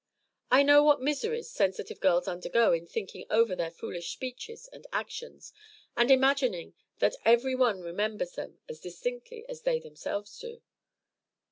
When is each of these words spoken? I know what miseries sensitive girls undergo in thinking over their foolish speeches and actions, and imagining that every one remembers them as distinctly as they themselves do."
I 0.49 0.63
know 0.63 0.81
what 0.83 0.99
miseries 0.99 1.51
sensitive 1.51 1.99
girls 1.99 2.27
undergo 2.27 2.73
in 2.73 2.87
thinking 2.87 3.27
over 3.29 3.55
their 3.55 3.69
foolish 3.69 4.09
speeches 4.11 4.67
and 4.73 4.87
actions, 4.91 5.53
and 5.95 6.09
imagining 6.09 6.73
that 6.97 7.17
every 7.23 7.53
one 7.53 7.81
remembers 7.81 8.31
them 8.31 8.57
as 8.67 8.79
distinctly 8.79 9.45
as 9.47 9.61
they 9.61 9.79
themselves 9.79 10.39
do." 10.39 10.63